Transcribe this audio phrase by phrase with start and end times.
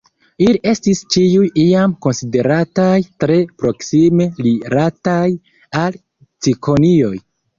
[0.43, 5.29] Ili estis ĉiuj iam konsiderataj tre proksime rilataj
[5.85, 6.01] al
[6.47, 7.15] cikonioj.